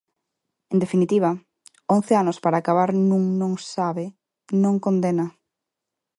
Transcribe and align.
En 0.73 0.77
definitiva, 0.83 1.31
once 1.97 2.13
anos 2.21 2.37
para 2.43 2.57
acabar 2.59 2.89
nun 3.09 3.23
non 3.41 3.53
sabe, 3.73 4.05
non 4.63 4.75
condena. 4.85 5.25